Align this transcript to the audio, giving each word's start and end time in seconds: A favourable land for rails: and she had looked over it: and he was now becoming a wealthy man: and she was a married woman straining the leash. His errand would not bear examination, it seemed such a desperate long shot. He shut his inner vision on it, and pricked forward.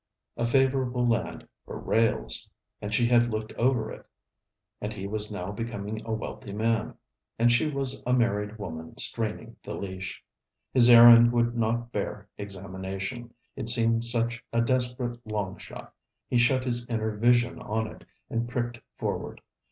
A 0.35 0.45
favourable 0.47 1.07
land 1.07 1.47
for 1.63 1.77
rails: 1.77 2.49
and 2.81 2.91
she 2.91 3.07
had 3.07 3.29
looked 3.29 3.53
over 3.53 3.91
it: 3.91 4.03
and 4.81 4.91
he 4.91 5.05
was 5.07 5.29
now 5.29 5.51
becoming 5.51 6.03
a 6.07 6.11
wealthy 6.11 6.53
man: 6.53 6.95
and 7.37 7.51
she 7.51 7.69
was 7.69 8.01
a 8.07 8.11
married 8.11 8.57
woman 8.57 8.97
straining 8.97 9.57
the 9.63 9.75
leash. 9.75 10.23
His 10.73 10.89
errand 10.89 11.31
would 11.33 11.55
not 11.55 11.91
bear 11.91 12.27
examination, 12.39 13.35
it 13.55 13.69
seemed 13.69 14.03
such 14.03 14.43
a 14.51 14.59
desperate 14.61 15.19
long 15.27 15.59
shot. 15.59 15.93
He 16.27 16.39
shut 16.39 16.63
his 16.65 16.83
inner 16.89 17.11
vision 17.15 17.59
on 17.61 17.85
it, 17.85 18.03
and 18.27 18.49
pricked 18.49 18.79
forward. 18.97 19.39